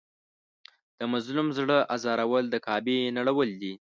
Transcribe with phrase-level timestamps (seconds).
[0.99, 3.73] د مظلوم زړه ازارول د کعبې نړول دي.